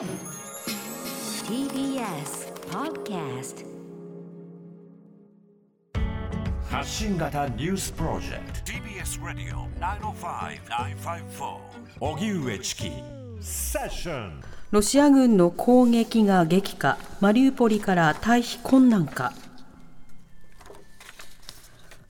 [0.00, 0.08] TBS
[2.70, 3.66] Podcast
[6.70, 8.72] 発信型ニュースプロジェクト。
[8.72, 11.58] TBS ラディオ905-954
[12.00, 12.90] おぎゅうえちき
[13.42, 14.40] セッション
[14.70, 19.34] ロシア軍の攻撃が激化、マリウポリから退避困難か。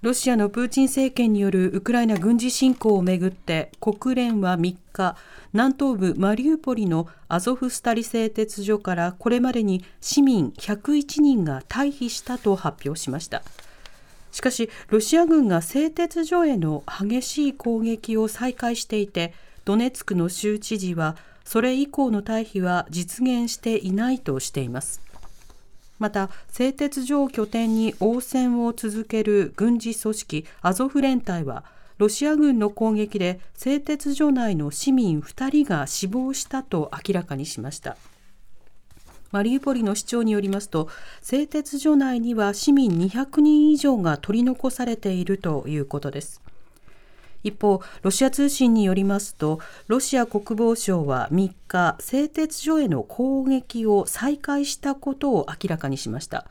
[0.02, 5.16] ロシアのプーチン政権によるウクライナ軍事侵攻をめぐって国連は3日、
[5.52, 13.42] 南東部マリウポリのアゾフスタリ製鉄所からこれまでに市民101人が退避したと発表しました。
[14.32, 19.34] しかし、ロシア軍が製鉄所への激しい攻撃を再開していて、
[19.64, 25.00] ドネツクの州知事はそれ以降の退避は実現していないとしています
[25.98, 31.64] また製鉄所を拠点に応戦を続ける軍事組織アゾフ連隊は
[32.00, 37.98] ロシア軍の攻撃で製鉄所内の市民2人が死亡したと明らかにしました
[39.32, 40.88] マリウポリの市長によりますと
[41.20, 46.40] 製鉄所内には市民200人以上が取り残されているということです
[47.42, 56.44] 一方、ロシア通信によりますと、ロシア国防省は3日、製鉄所への攻撃を再開したことを明らかにしました。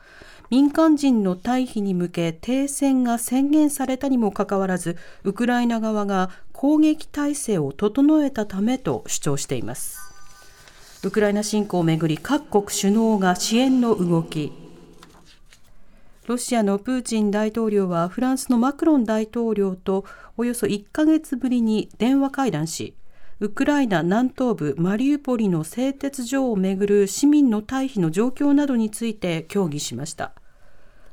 [0.50, 10.00] 民間人の退避に向け停戦が宣言されたにもかかわらず、ウクライナ側が攻撃態勢を整えたためと主張しています。
[11.04, 14.52] ウクライナ侵攻をめぐり各国首脳が支援の動き、
[16.26, 20.04] ロシアのプーチン大統領はフランスのマクロン大統領と
[20.36, 22.96] およそ1ヶ月ぶりに電話会談し、
[23.38, 30.32] ウクライナ南東部マリウポリの製鉄所をめぐる市民の退避の状況などについて協議しました。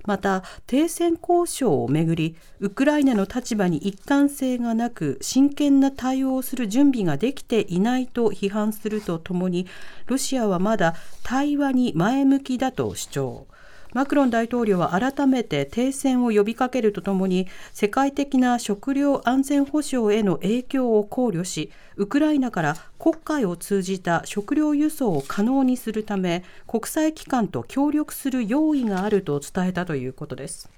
[0.08, 9.67] また、停戦交渉をめぐり、ウクライナの立場に一貫性がなく、真剣な対応をする準備ができていないと批判するとともに、
[10.05, 13.47] ロシアはまだ対話に前向きだと主張。
[13.93, 30.69] マクロン大統領は改めて停戦を呼びかけるとともに世界的な食料安全保障への影響を考慮しウクライナから国会を通じた食料輸送を可能にするため国際機関と協力する用意があると伝えたということです。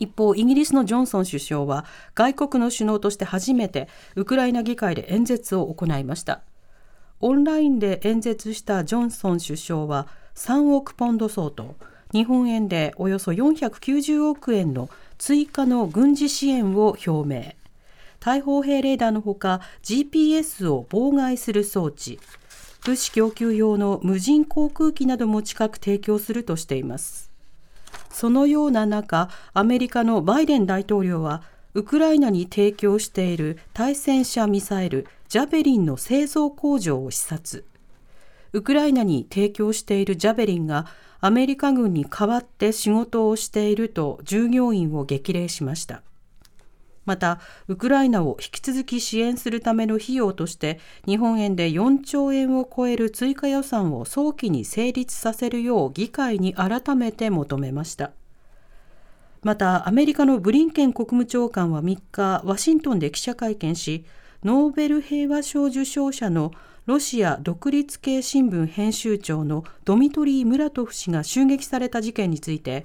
[0.00, 6.42] 一方、イギリスのジョンソン首相は外国の首脳として初めてウクライナ議会で演説を行いました。
[7.20, 11.76] オンラインで演説したジョンソン首相は3億ポンド相当、
[12.12, 17.54] 日本円でおよそ490億円の追加の軍事支援を表明。
[18.20, 22.18] 大砲兵レーダーのほか GPS を妨害する装置、
[22.84, 27.30] 物資供給用の無人航空機なども近く提供するとしています。
[28.10, 31.42] そのような中、アメリカのバイデン大統領は、
[31.74, 37.64] ウクライナに提供している対戦車ミサイルジャベリンの製造工場を視察。
[38.54, 40.86] ウクライナに提供しているジャベリンが
[41.20, 46.02] アメリカ軍に代わって仕事をしていると従業員を激励しました。
[47.04, 58.12] また、ウクライナを引き続き支援するための費用として、日本円で4兆円を超える追加予算を早期に成立させるよう議会に改めて求めました。
[59.42, 64.04] また、アメリカのブリンケン国務長官は3日、ワシントンで記者会見し、
[64.44, 66.52] ノーベル平和賞受賞者の
[66.86, 72.84] ロシア独立系新聞編集長のドミトリー・ムラトフ氏が襲撃された事件について、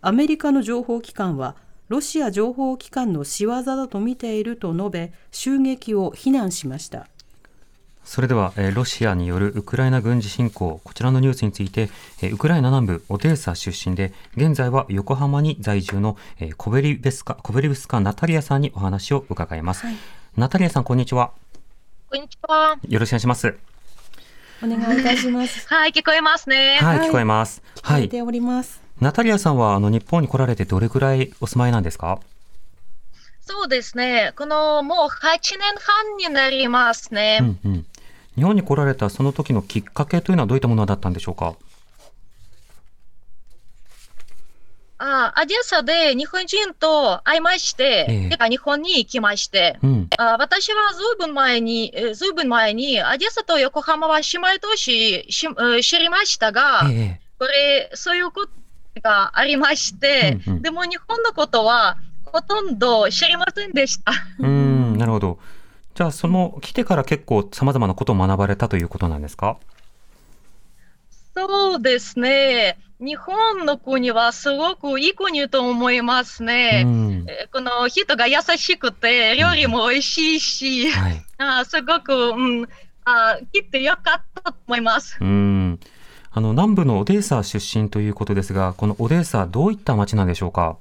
[0.00, 1.54] アメリカの情報機関は、
[1.88, 7.06] ロシア情報機関の仕業だと見ていると述べ、襲撃を非難しました。
[8.02, 11.88] それでは、ロシアによるウクライナ軍事侵攻、こちらのニュースについて、
[12.32, 16.16] ウクライナ南部オデーサ出身で、現在は横浜に在住の
[16.56, 19.86] コベリベスカ、コベリブスカ・ナタリアさんにお話を伺います。
[19.86, 19.96] はい、
[20.36, 21.30] ナタリアさん、こんにちは。
[22.08, 22.78] こんにちは。
[22.88, 23.58] よろしくお願いします。
[24.62, 25.66] お願いいたします。
[25.68, 26.78] はい、聞こえますね。
[26.80, 27.62] はい、聞こえます。
[27.82, 28.08] はい。
[28.08, 28.80] ております。
[29.00, 32.20] ナタリアさんは、あの、日本に来られてどれくらいお住まいなんですか？
[33.40, 34.32] そうですね。
[34.36, 37.38] この、もう8年半になりますね。
[37.42, 37.86] うんうん。
[38.36, 41.56] 日本に来られたその時のきっかけというのはどういったものだったんでしょうか？
[45.08, 55.46] あアディアサで日本人と会いまして、ええ、か日本に行きまして、うん、あ私はずいぶん前に、ずいぶん前に、アディアサと横浜は姉妹都市し
[55.82, 58.52] 知りましたが、え、これ、そういうこと
[59.00, 64.12] がありまして、うんうん、でも日本のことはほとんど知りませんでした。
[64.40, 65.38] うん、なるほど。
[65.94, 69.58] じゃあ、その来てから結構さまざまなことを学ばれたということなんですか？
[71.34, 72.78] そうですね。
[72.98, 76.84] 日本の国はすごくいい国と思いますね。
[76.86, 82.68] うん、この人が優しくて、料理も美味しいし、うんはい、あすごく、うん、
[83.04, 85.18] あ来てよかったと思います。
[85.20, 85.78] うん
[86.32, 90.76] あの南部のオデーサ出身ということですが、このオデーサ、どういった町なんでしょうか？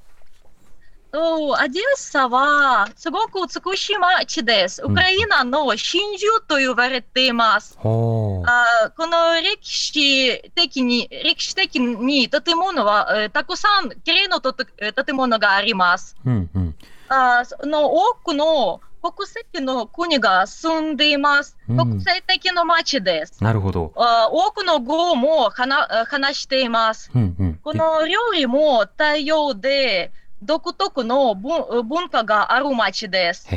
[1.16, 4.82] と、アデサはすごく美しい街です。
[4.84, 7.80] ウクライナの真珠と言われています。
[7.82, 16.18] うん、あこの歴史的に、歴史的に建物はたくさん綺麗な建物があります。
[16.26, 16.76] うんうん、
[17.08, 21.56] あその多くの国籍の国が住んでいます。
[21.66, 23.42] 国際的な町です。
[23.42, 23.94] なるほど。
[23.96, 27.10] あ多くの語も話しています。
[27.16, 30.12] うんうん、この料理も多様で、
[30.42, 33.48] 独特の文化がある町です。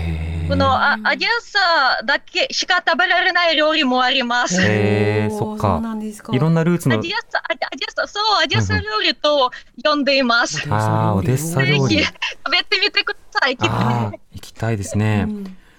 [0.48, 4.62] このアアジアサだけしか食べられない料理もあります。
[4.62, 5.82] へえ、そっか。
[6.32, 6.98] いろんなルーツの。
[6.98, 9.50] アジアサ、アジアサ、そう、アジアサ料理と
[9.84, 10.66] 呼んでいます。
[10.72, 12.02] ああ、オデッサ料理。
[12.02, 12.12] 食
[12.50, 13.58] べてみてください。
[13.58, 15.28] 行きたいですね。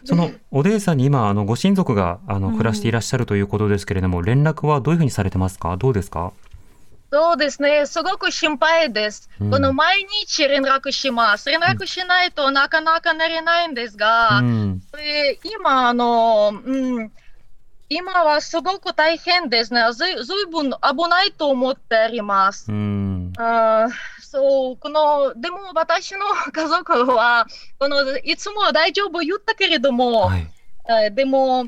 [0.06, 5.78] そのオデーサに今あのご親族があの暮らしていらっしゃるということですけれども、連絡はどういうふうにされてますか？
[5.78, 6.31] どうですか？
[7.12, 9.30] そうですね、すごく心配です。
[9.42, 11.50] うん、この毎日連絡します。
[11.50, 14.82] 連絡しないとなかなかなれないんですが、うん、
[15.44, 17.12] 今、あの、うん、
[17.90, 19.82] 今はすごく大変ですね。
[19.92, 22.72] ずずいぶん危ないと思っております。
[22.72, 23.88] うん、あ
[24.22, 26.20] そう、この、でも私の
[26.54, 27.48] 家族は、
[27.80, 31.66] この、いつも大丈夫言ったけれども、はい、でも、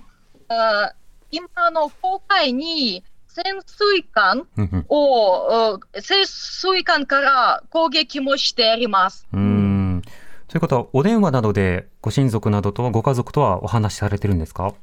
[0.48, 0.94] あ
[1.32, 4.46] 今の公開に、潜水艦
[4.90, 9.26] を、潜水艦から攻撃もしてあります。
[9.32, 10.02] うん。
[10.48, 14.74] ということは、お電話などでご親族などとご家族とはお話しされてるんですか？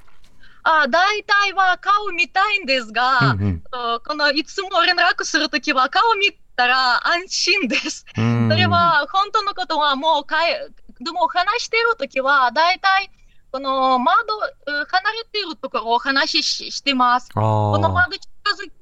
[0.65, 3.63] あ大体は顔見たいんですが、うんうん、
[4.07, 8.05] このいつも連絡するときは顔見たら安心です。
[8.15, 10.69] それは本当のことはもうかえ、
[11.01, 13.11] でも話しているときは大体
[13.51, 17.31] この窓、離れているところを話ししてます。
[17.33, 18.73] この窓近づ近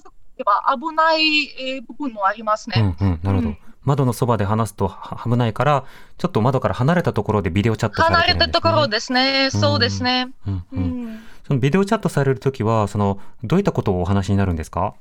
[0.00, 2.96] づけば危ない部分もありますね。
[3.00, 3.48] うんうん、なるほど。
[3.50, 4.92] うん窓のそばで話すと
[5.24, 5.84] 危ないから、
[6.18, 9.50] ちょっと窓から離れたところでビデオチャットされてるんです、ね、離れたところですね。
[9.50, 10.28] そうですね。
[10.46, 14.92] うんうんうん、そのビデオチャットされるときは、その、どういったことをお話になるんですか？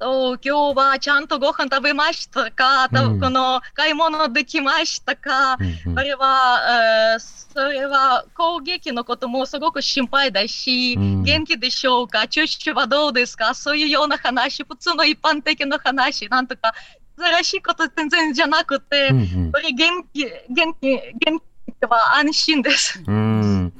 [0.00, 16.74] 今日はちゃんとご飯食べましたか、うん、この買い物できましたか、うんうん、あれは、えー、それは攻撃のこともすごく心配だし、うん、元気でしょうか、中止はどうですか、そういうような話、普通の一般的な話、なんとか、
[17.16, 21.40] 珍しいこと全然じゃなくて、うんうん、元気、元気、元
[21.80, 23.02] 気は安心です。
[23.06, 23.72] うん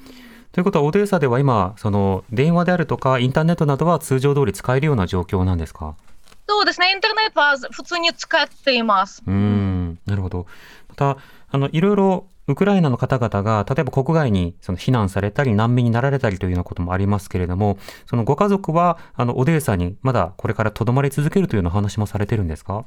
[0.54, 5.96] ということは、オデーサでは今、その電話であるとか、インターネットなどは通常通り使えるような状況なんですか？
[6.48, 9.24] そうですね、インターネットは普通に使っています。
[9.26, 10.46] うんなるほど。
[10.88, 11.16] また、
[11.50, 17.76] あのいろいろウクライナの方々が、例えば国外にその避難されたり、難民になられたりというようなこともありますけれども、
[18.06, 22.84] そのご家族は、あの、オデーサにまだこれからとどまり続けるというような話もされてるんですか？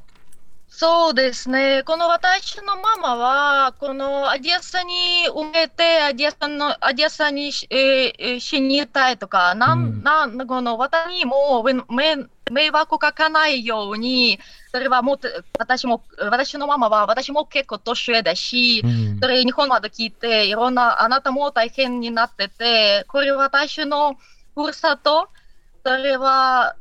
[0.68, 1.82] そうですね。
[1.84, 4.92] この私のママは、このアジアサに
[5.28, 12.16] 埋めて、アジアサの、アジアサに、えー、死にたいとか、なん、うん、なん、この私にも迷
[12.50, 14.38] 迷惑かかないように、
[14.70, 15.18] それはもう、
[15.58, 24.16] 私も、私のママは、私も結構年上だし、うん、それ日本まで聞いて、いろんな、あなたも大変になってて、これ私の
[24.54, 25.28] ふるさと、
[25.84, 26.76] それは、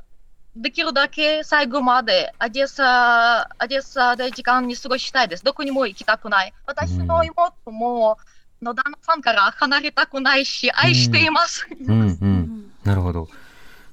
[0.59, 5.43] できるだけ最後までアジアサ、アジアサで時間に過ごしたいです。
[5.43, 6.53] どこにも行きたくない。
[6.65, 8.17] 私の妹も、
[8.61, 11.67] の旦那さんから離れたくないし、愛しています。
[11.87, 13.27] うん、うん、うん、なるほど。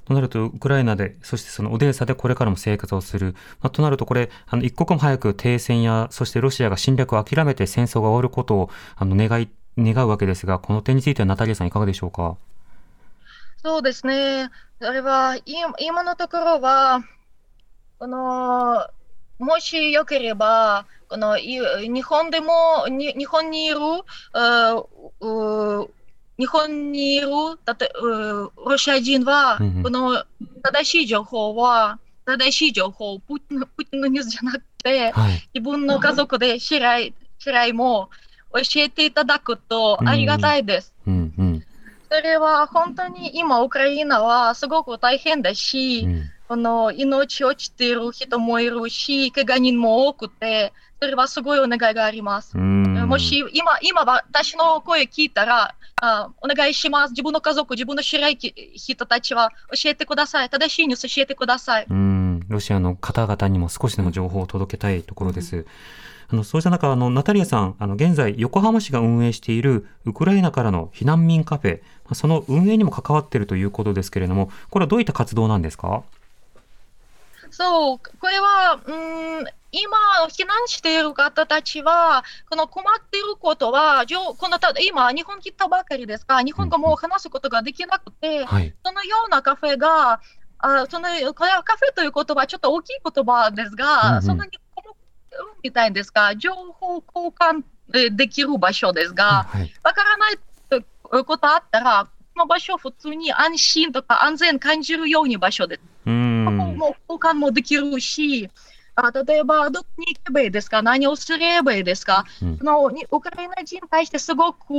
[0.07, 3.35] となると、ウクライナで、そしてそのオデーサでこれからも生活をする。
[3.61, 12.37] まあ、となると、これ、あの、一刻も早く停戦や、そしてロシアが侵略を諦めて戦争が終わることを、あの、願い、願うわけですが、この点についてはナタリアさんいかがでしょうか？
[13.65, 14.51] そうですね。
[14.79, 17.03] それは、今のところは、
[17.99, 18.87] この、
[19.39, 23.77] もしよければ、この日本でも、日本にいる、
[26.37, 27.29] 日本にいる
[27.65, 27.91] だって
[28.67, 30.23] ロシア人は、この
[30.63, 33.45] 正しい情報は、正しい情報、プーチ
[33.97, 38.11] ンのニュースじゃなくて、はい、自分の家族で知らい知らいも
[38.53, 40.93] 教えていただくとありがたいです。
[41.07, 41.24] うんうん
[42.11, 52.57] それは本当に今、ウクライナはすごく大変だし、うん、この命落ちている人もいるし、怪我人も多くて、それはすごいお願いがあります。
[52.57, 57.11] もし今、今私の声聞いたらあ、お願いします。
[57.11, 58.39] 自分の家族、自分の知り合い
[58.75, 60.51] 人たちは教えてください。
[60.51, 61.87] 正しいニュース教えてください。
[61.89, 65.67] うんロシアの方々にも少しでも情報を届けたいところです。
[66.29, 71.81] あのそうした中あのナタリアさんあの現在横浜市が運営しているウクライナからの避難民カフェ
[72.15, 76.03] その運営にも関わっているということですけれどもこれはどういった活動なんですか？
[77.51, 79.97] そう、これは、うん、今、
[80.29, 84.05] 避難している方たちは、この困っていることは、
[84.39, 90.21] この今、日本来たばかりですが、日本語も話すことができなくて、うんはい、そのようなカフェが、
[90.59, 94.51] あそのカフェという言葉はちょっと大きい言葉ですが、うんうん、そんなに
[95.63, 97.63] みたいですか、情報交換
[98.17, 105.81] できる場所ですが、わ、はい、からないことあったら、この場所、普通に安心とか安全感じるように場所です。
[106.07, 106.35] うん
[106.75, 108.51] も交換もできるし、
[108.97, 114.73] あ例えば、どこに行けばいいですか何をすればいいですか、うん、のウクライナ人に対してすごく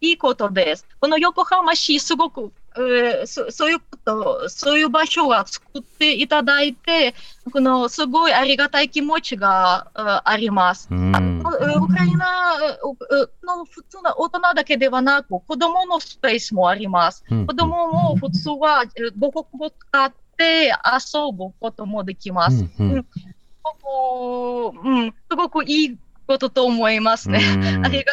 [0.00, 0.86] いいことです。
[1.00, 7.14] この横浜市、すごくえー、そそういうこと、そういう場所は作っていただいて、
[7.52, 10.88] このすごいありがたい気持ちがあります。
[10.90, 12.58] ウクライナ
[13.44, 17.24] の普通の大人だけではなく、子供のスペースもあります。
[17.28, 18.84] 子供も普通は
[19.20, 22.64] 母国語を使って遊ぶこともできます。
[22.78, 23.06] うん、
[24.84, 27.40] うん、すごくいいことと思いますね。
[27.84, 28.12] ありが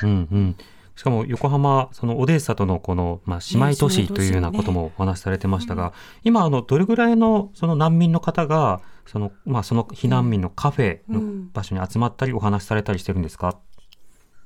[0.00, 0.06] とう。
[0.06, 0.56] うんうん
[1.02, 5.90] しかも横浜、そのオデーサとのこの、まあ、姉妹都市というようなこともお話しされてましたが、ね
[6.22, 13.58] 今、あの、どれぐらいのその難民の方が、その、まあ、その避難民のカフェの場所に集まったり、お話しされたりしてるんですか、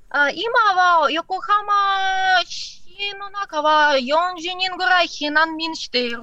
[0.09, 1.75] あ今は横浜
[2.47, 2.81] 市
[3.21, 6.21] の中は40人ぐらい避難民している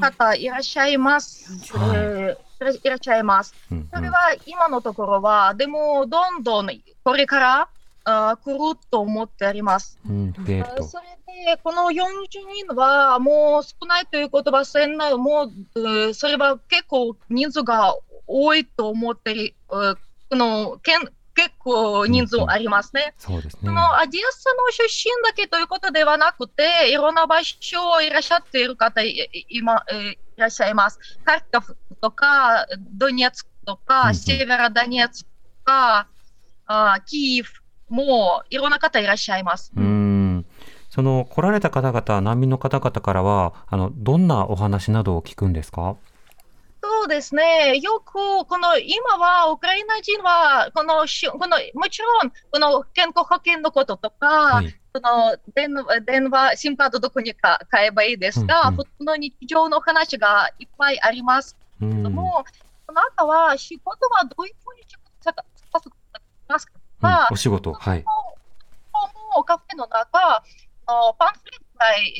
[0.00, 1.52] 方いらっしゃいます。
[1.74, 2.88] い。
[2.88, 3.54] らっしゃいます。
[3.92, 6.68] それは今のところは、でもどんどん
[7.04, 7.68] これから
[8.08, 8.58] あ来る
[8.90, 9.98] と思ってあります。
[10.08, 12.26] うん、それで、この40
[12.66, 17.94] 人はもう少ないという言葉せんな、もう、それは結構人数が
[18.26, 19.96] 多いと思ってる、こ
[20.30, 21.00] のけん
[21.34, 23.14] 結構人数ありますね。
[23.18, 23.60] そうですね。
[23.64, 29.84] そのアジアスの出身だけということではなくて、いろんな場所いらっしゃっている方い今、
[30.36, 30.98] いらっしゃいます。
[31.24, 36.08] カルカフとか、ドニアツクとか、シェベラダニアツクとか、
[36.66, 39.72] あキーフもういろんな方いらっしゃいます。
[39.76, 40.46] うん。
[40.90, 45.96] その来られた方々、難民の方々からは、あのどんなお話などを聞くんですか？
[46.80, 48.12] そうですね、よく
[48.46, 55.74] この今はウクライナ人はこのしこのもちろんこの健康保険のこととか、はい、その電
[56.06, 61.56] 電話、SIM カードどこにか買えばいいですが、うんうん、普通の日常の話がいっぱいあります。
[61.82, 62.44] うん、でも、
[62.86, 64.82] その後は仕事はどういうふうに
[65.20, 65.44] 探
[66.58, 66.77] すかうん、
[67.30, 68.04] お仕事、はい。
[69.34, 70.42] もうカフェの中、
[70.88, 71.60] のパンフレッ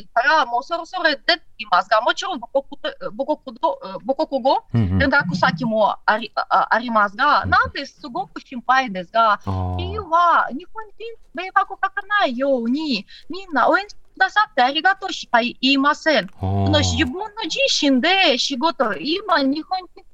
[0.04, 3.58] トからもうそろそろ出ていますが、もちろん母国母国
[4.06, 9.40] 母国語、連絡先もありあありますが、なんですごく心配ですが、
[9.78, 10.94] 理由は日本人
[11.34, 16.30] 迷惑かかないように、みんな応援してくださってありがとうしか言いません。
[16.40, 20.04] の自分の自身で仕事、今、日本人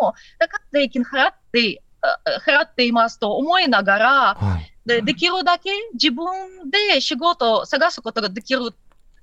[0.00, 0.14] も
[0.72, 1.82] 税金払って
[2.46, 8.74] 払っていますと思いながら、はい、でできるだけ自分で仕事を探すことができる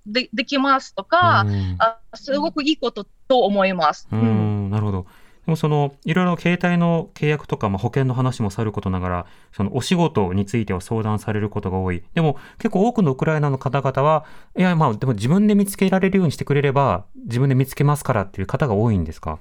[0.06, 1.46] でできますとか、
[1.78, 4.08] あすごくいいことと思います。
[4.12, 5.06] うん、なるほど。
[5.46, 12.04] でもそのいろいろ携帯の契約とか、まあ、保険の話もさることながらそのお仕事については相談されることが多い。
[12.14, 14.26] でも結構多くのウクライナの方々は
[14.58, 19.40] いやまあでも自分で見つけられるようにしてくれれば自分で見つけますからっていう方が多いんですか？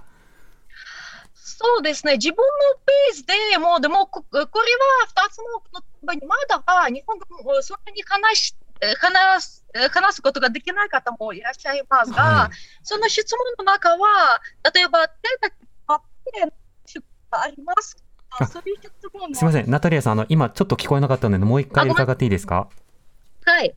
[1.61, 2.43] そうですね、自分の
[2.87, 5.45] ペースでもう、でもここれは2つの
[6.03, 6.15] ま
[6.49, 8.55] だは日本語そんなに話し
[9.01, 14.41] 話す話すことができない方もいらっしゃいますが、はい、その質問の中は、
[14.73, 15.57] 例えば、手だけ
[17.29, 17.97] パあります
[18.31, 18.47] か？
[18.47, 19.45] そういう質問す。
[19.45, 22.69] みません、ナタリアさん、あの今ちょっと聞こえなかったので、もう一回伺っていいですか？
[23.45, 23.75] はい。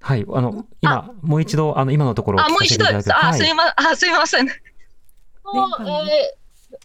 [0.00, 3.02] はい、あの今もう一度あの今のところあもう一度あ、
[3.34, 4.48] すみまあすみません。
[5.54, 6.34] の、え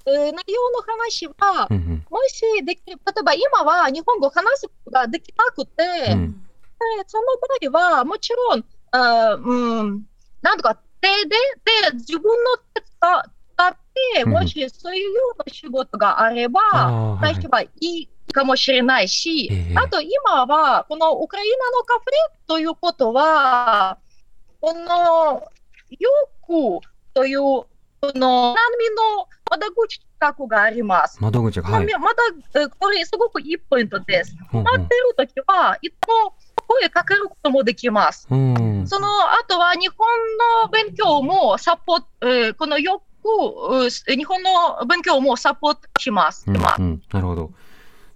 [0.06, 1.68] ー、内容の話は、
[2.10, 6.44] もしできる、例えば今は日本語話すことができなくて、うん、
[7.08, 7.26] その
[7.72, 10.06] 場合はもちろん、あうん、
[10.42, 11.36] なんとか手で
[11.92, 13.78] で自分の手使っ
[14.16, 18.10] て、もしそういうような仕事があれば、最初はいい。
[18.32, 24.00] かもしれないし、あと今は、このウクライナのカフェということは、
[24.60, 25.44] この
[26.00, 26.10] よ
[26.42, 27.66] くという
[28.16, 31.18] の難民の窓口企画があります。
[31.22, 34.36] 窓口が、はい、まだ、これすごくいいポイントです。
[34.52, 36.34] 待ってるときは、いつも
[36.68, 38.28] 声かけることもできます。
[38.30, 40.08] うん、その後は日本
[40.64, 46.46] の勉強もサポート、えー、このよく日本の勉強もサポートします。
[46.48, 47.52] うんうん、なるほど。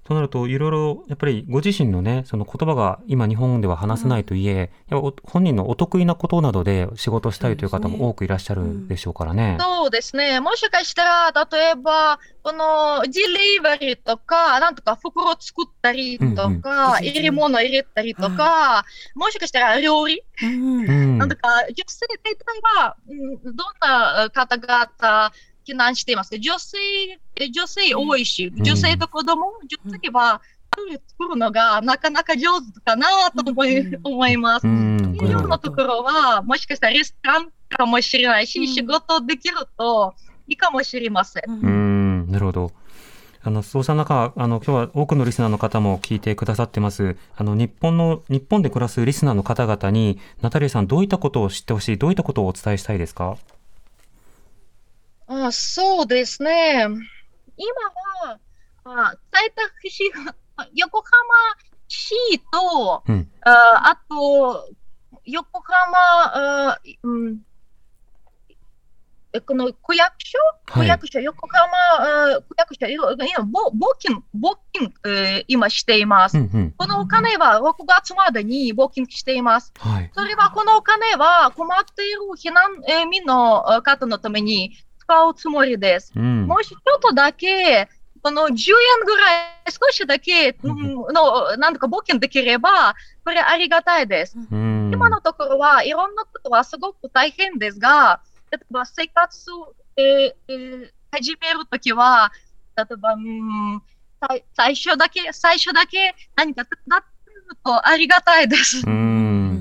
[0.08, 9.58] となると、いろいろ、やっぱりご自身のね、その言葉が今日本では話せないといえ、うん、本人のお得意なことなどで仕事したいという方も多くいらっしゃるでしょうからね。
[9.60, 10.40] そうですね。
[10.40, 13.14] もしかしたら、例えば、このディ
[13.56, 16.62] リバリーとか、なんとか袋作ったりとか、うんうん、
[17.06, 22.96] 入れ物入れたりとか、もしかしたら料理、うん、なんとか、女性大体は、
[23.44, 25.32] どんな方々、
[25.68, 26.38] 避難しています。
[26.38, 26.78] 女性、
[27.52, 29.46] 女性多いし、女性と子供、
[29.86, 30.42] 女性は、
[31.08, 34.68] 作るのがなかなか上手かなと思い,、思います。
[34.68, 40.14] 医療のところは、もしかしたらレストランかもしれないし、仕事できると
[40.48, 41.44] いいかもしれません。
[41.48, 42.72] うん、なるほど。
[43.44, 47.16] あの、そうした中、あの、今日は多くのリスナーの方も聞いてくださってます。
[47.36, 53.38] あの、日本の、日本で暮らすリスナーの方々に、ナタリーさん、どういったことを知ってほしい、どういったことをお伝えしたいですか？
[55.27, 56.88] あそうですね。
[57.57, 57.67] 今
[58.24, 58.39] は、
[58.86, 60.12] あ在宅市、
[60.74, 61.13] 横浜
[61.89, 62.15] 市
[62.51, 64.69] と、うん、ああと、
[65.25, 67.39] 横浜、あうん、
[69.46, 76.74] この区役所、区役所、横浜、区役所、今、募金、募金、えー、今しています、うんうん。
[76.77, 79.74] このお金は6月までに募金しています。
[79.77, 84.77] はい、それは、このお金は困っている避難民の方のために
[85.08, 86.12] 使うつもりです。
[86.16, 87.88] うん、もしちょっとだけ、
[88.22, 94.38] この10円ぐらい、少しだけ、うん、の、なんとか募金できれば、これありがたいです。
[94.38, 98.20] うん、今のところはいろんなことはすごく大変ですが、
[98.52, 102.32] 例えば生活を、えー、始めるときは、
[102.76, 103.82] 例えば、うん、
[104.54, 108.86] 最初だけ、最初だけ何か手伝ってるとありがたいです。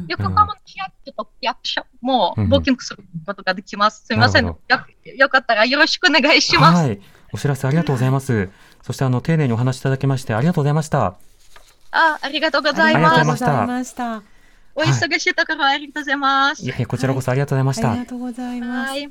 [0.08, 4.06] 横浜の市役所と役所も募金することができます。
[4.06, 4.46] すみません。
[4.46, 4.58] よ
[5.16, 6.82] よかったらよろしくお願いします。
[6.82, 7.00] はい。
[7.32, 8.50] お知らせありがとうございます。
[8.82, 11.16] そしてあの丁寧にお話しいただきましてありがとうございました。
[11.90, 13.20] あ、ありがとうございます。
[13.20, 14.22] ありがとうございました。
[14.74, 16.62] お忙しいところありがとうございます。
[16.62, 17.90] いやこちらこそありがとうございました。
[17.90, 18.90] ありがとうございます。
[18.90, 19.08] はい。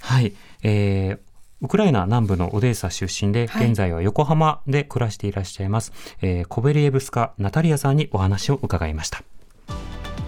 [0.00, 0.32] はい、
[0.62, 1.18] えー、
[1.62, 9.22] ウクライナ南部のオデーサ出身で、現在は横浜で暮らしていらっしゃいます、えー、コベリエブスカ・ナタリアさんにお話を伺いました。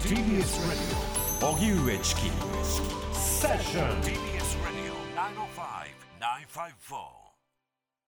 [0.03, 0.99] TBS Radio
[1.39, 2.21] 荻上チキ
[3.13, 4.91] セッション TBS Radio
[6.19, 7.12] 905-954